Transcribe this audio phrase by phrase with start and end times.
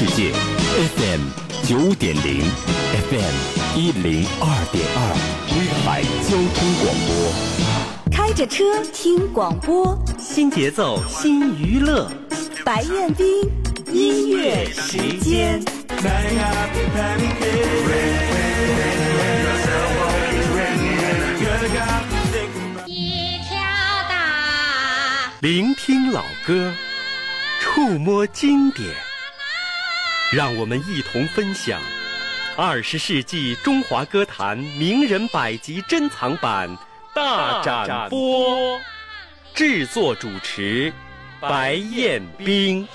[0.00, 0.32] 世界
[0.96, 1.20] ，FM
[1.68, 2.40] 九点零
[3.10, 3.34] ，FM
[3.76, 4.98] 一零二点二，
[5.52, 8.10] 威海交通广播。
[8.10, 12.10] 开着车听广播，新节奏新娱乐，
[12.64, 13.26] 白彦斌
[13.92, 15.60] 音乐时间。
[22.86, 23.58] 一条
[24.08, 25.30] 大。
[25.42, 26.72] 聆听老歌，
[27.60, 28.88] 触摸经典，
[30.32, 31.82] 让我们一同分享
[32.56, 36.70] 二十世纪中华歌坛名人百集珍藏版
[37.12, 38.78] 大展播。
[39.54, 40.92] 制作主持
[41.40, 42.86] 白彦冰。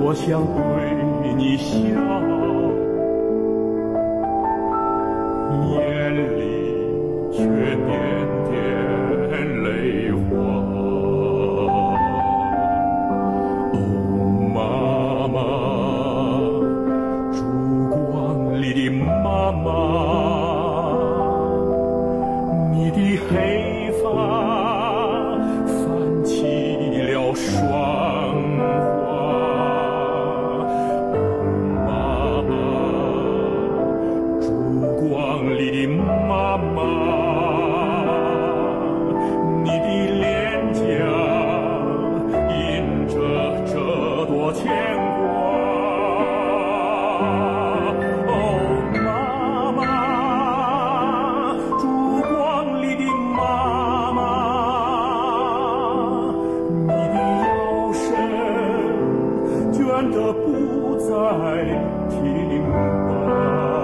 [0.00, 1.74] 我想对你笑，
[5.74, 5.76] 眼
[6.16, 6.40] 里
[7.32, 7.36] 却
[7.84, 7.88] 点
[8.48, 8.54] 点
[9.64, 9.66] 泪
[10.12, 10.77] 花。
[59.98, 61.10] 身倦得不再
[62.08, 63.77] 停摆。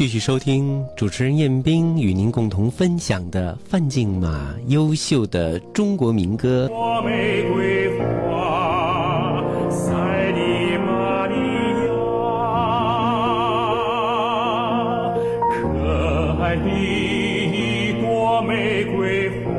[0.00, 6.66] 继续收听主持人彦斌与您共同分享的范静马优秀的中国民歌。
[6.68, 9.92] 多玫瑰花，塞
[10.30, 11.34] 里玛利
[11.84, 11.92] 亚，
[15.52, 19.49] 可爱的一朵玫瑰花，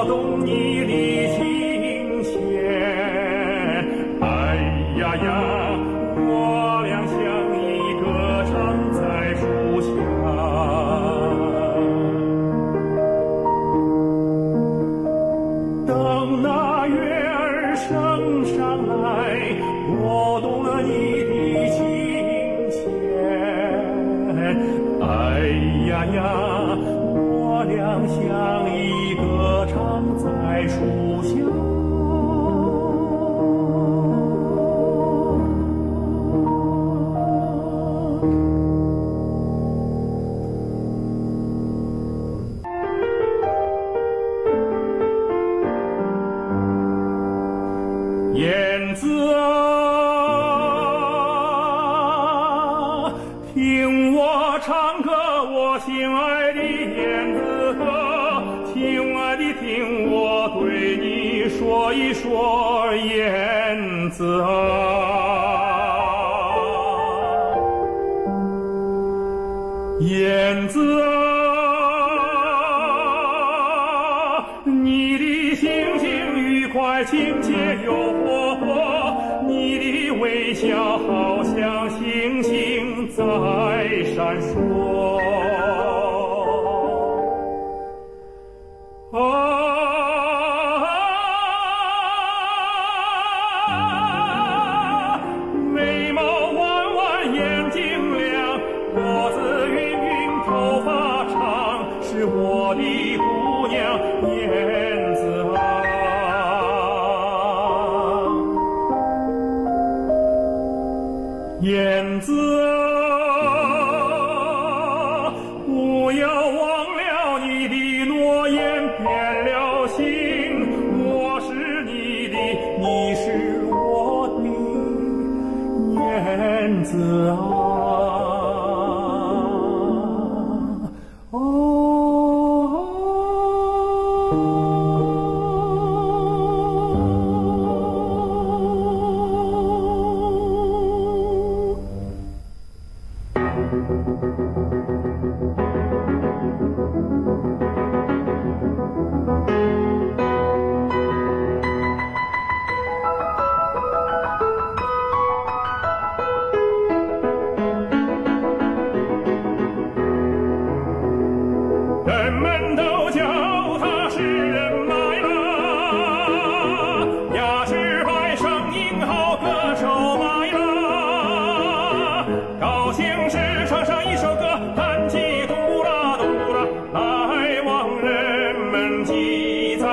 [0.00, 0.79] 我懂你
[30.22, 31.79] 在树下
[59.60, 65.29] 听我对你说一说燕子啊。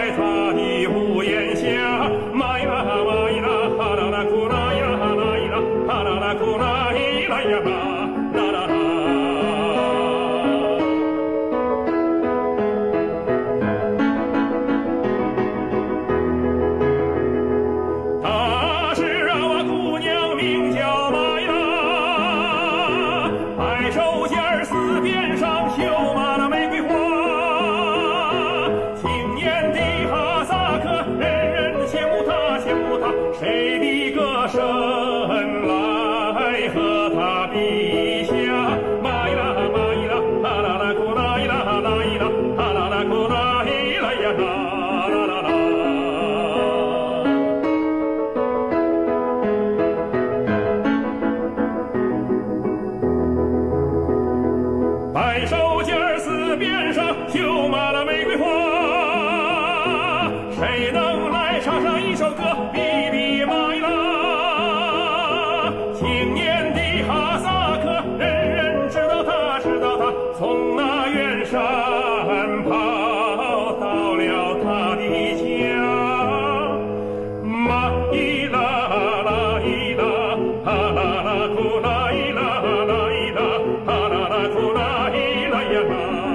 [0.00, 2.10] 在他的屋檐下。
[56.60, 58.44] 边上绣满了玫瑰花，
[60.52, 62.42] 谁能来唱上一首歌？
[62.70, 62.78] 比
[63.10, 63.88] 比玛依拉，
[65.94, 71.56] 青年的哈萨克，人人知道他，知道他，从那远山
[72.64, 75.02] 跑到了他的
[75.36, 75.42] 家。
[77.42, 78.60] 玛依拉，
[79.24, 80.04] 拉依拉，
[80.62, 82.38] 哈拉拉多拉，依拉
[82.84, 83.40] 拉伊拉，
[83.86, 85.16] 拉拉拉多拉，依
[85.50, 86.28] 拉呀。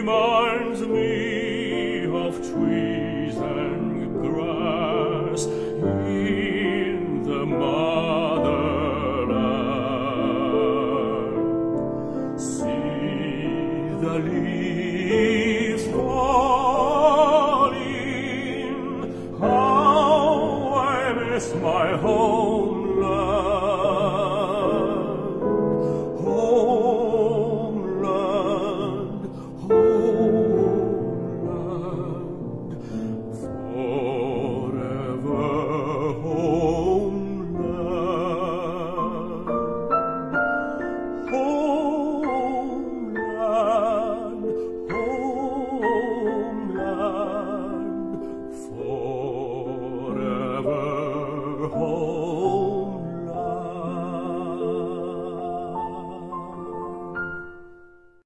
[0.00, 5.44] reminds me of trees and grass.